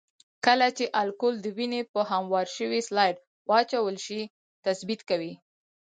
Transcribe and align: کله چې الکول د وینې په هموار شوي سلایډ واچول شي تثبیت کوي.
کله 0.45 0.67
چې 0.77 0.85
الکول 1.01 1.35
د 1.41 1.45
وینې 1.57 1.81
په 1.93 1.99
هموار 2.11 2.47
شوي 2.57 2.79
سلایډ 2.87 3.17
واچول 3.49 3.95
شي 4.05 4.21
تثبیت 4.65 5.01
کوي. 5.09 5.33